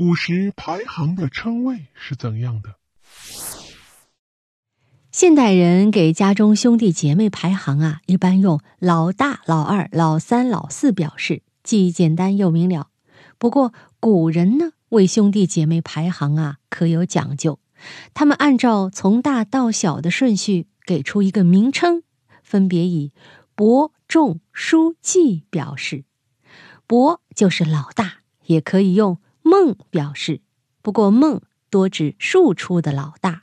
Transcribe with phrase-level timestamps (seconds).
[0.00, 2.76] 古时排行的称谓是怎样的？
[5.12, 12.88] 现代人给家中兄弟姐妹排行啊，一般用老大、老二、老三、老四表示，既简单又明了。
[13.36, 17.58] 不过古人呢，为兄弟姐妹排行啊，可有讲究。
[18.14, 22.04] 他们按照从大到小的顺序给出一个名称，
[22.42, 23.12] 分别以
[23.54, 26.04] 伯、仲、叔、季表示。
[26.86, 29.18] 伯就是老大，也可以用
[29.50, 30.42] 孟表示，
[30.80, 33.42] 不过孟多指庶出的老大。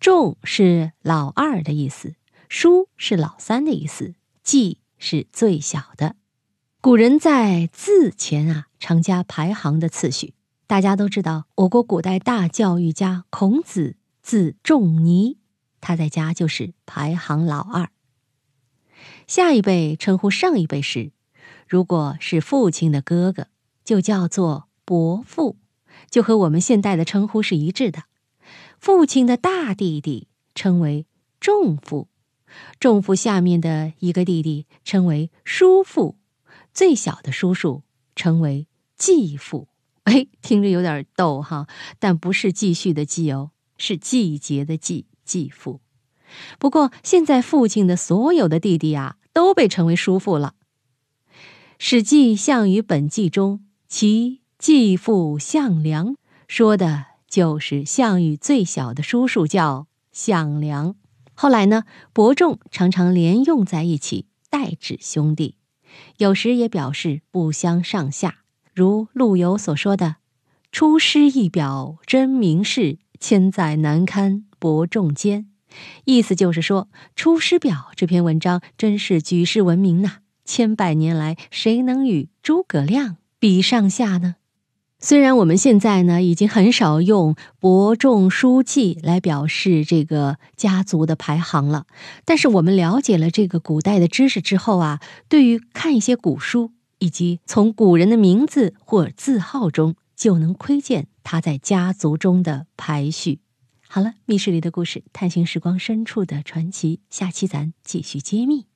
[0.00, 2.16] 仲是老二的意思，
[2.48, 6.16] 叔是老三的意思，季是最小的。
[6.80, 10.34] 古人在字前啊，常加排行的次序。
[10.66, 15.38] 大家都知道，我国古代大教育家孔子字仲尼，
[15.80, 17.90] 他在家就是排行老二。
[19.28, 21.12] 下一辈称呼上一辈时，
[21.68, 23.46] 如果是父亲的哥哥，
[23.84, 25.58] 就叫做伯父，
[26.10, 28.04] 就和我们现代的称呼是一致的。
[28.78, 31.04] 父亲的大弟弟称为
[31.38, 32.08] 仲父，
[32.80, 36.16] 仲父下面的一个弟弟称为叔父，
[36.72, 37.82] 最小的叔叔
[38.16, 39.68] 称为继父。
[40.04, 41.66] 哎，听着有点逗哈，
[41.98, 45.82] 但不是继续的继哦，是季节的季，继父。
[46.58, 50.54] 不过现在父亲的所有的弟弟啊，都被称为叔父了。
[51.78, 57.06] 《史记·项羽本纪》中，其继父项梁说的。
[57.28, 60.94] 就是项羽最小的叔叔叫项梁，
[61.34, 65.56] 后来呢，伯仲常常连用在一起，代指兄弟，
[66.16, 68.38] 有时也表示不相上下。
[68.74, 70.16] 如陆游所说的
[70.72, 75.50] ：“出师一表真名士，千载难堪伯仲间。”
[76.06, 84.36] 意思就是说，《出师表》这篇文章真是举世闻名呐，千百年来谁能与诸葛亮比上下呢？
[85.00, 91.86] 虽然我们现在呢已经很少用伯仲叔季来表示这个家族的排行了，
[92.24, 103.38] 但是我们了解了这个古代的知识之后啊，对于看一些古书以及从古人的名字或字号中，就能窥见他在家族中的排序。
[103.86, 108.67] 好了，密室里的故事，探寻时光深处的传奇，下期咱继续揭秘。